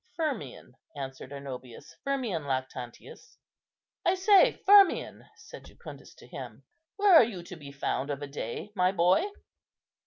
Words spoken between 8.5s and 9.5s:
my boy?"